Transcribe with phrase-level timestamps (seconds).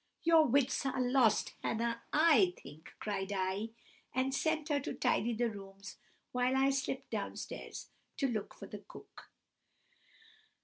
[0.23, 3.69] "'Your wits are lost, Hannah, I think,' cried I,
[4.15, 5.97] and sent her to tidy the rooms
[6.31, 9.29] while I slipt downstairs to look for the cook.